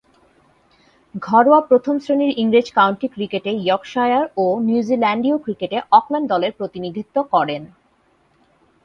[1.23, 7.61] ঘরোয়া প্রথম-শ্রেণীর ইংরেজ কাউন্টি ক্রিকেটে ইয়র্কশায়ার ও নিউজিল্যান্ডীয় ক্রিকেটে অকল্যান্ড দলের প্রতিনিধিত্ব করেন।